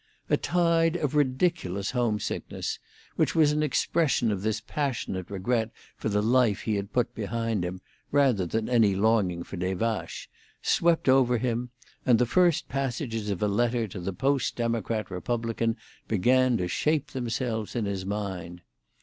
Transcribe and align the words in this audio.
A 0.31 0.35
tide 0.37 0.95
of 0.95 1.13
ridiculous 1.13 1.91
home 1.91 2.19
sickness, 2.19 2.79
which 3.17 3.35
was 3.35 3.51
an 3.51 3.61
expression 3.61 4.31
of 4.31 4.41
this 4.41 4.59
passionate 4.59 5.29
regret 5.29 5.69
for 5.95 6.09
the 6.09 6.23
life 6.23 6.61
he 6.61 6.73
had 6.73 6.91
put 6.91 7.13
behind 7.13 7.63
him, 7.63 7.81
rather 8.11 8.47
than 8.47 8.67
any 8.67 8.95
longing 8.95 9.43
for 9.43 9.57
Des 9.57 9.75
Vaches, 9.75 10.27
swept 10.59 11.07
over 11.07 11.37
him, 11.37 11.69
and 12.03 12.17
the 12.17 12.25
first 12.25 12.67
passages 12.67 13.29
of 13.29 13.43
a 13.43 13.47
letter 13.47 13.87
to 13.87 13.99
the 13.99 14.11
Post 14.11 14.55
Democrat 14.55 15.11
Republican 15.11 15.77
began 16.07 16.57
to 16.57 16.67
shape 16.67 17.11
themselves 17.11 17.75
in 17.75 17.85
his 17.85 18.03
mind. 18.03 18.61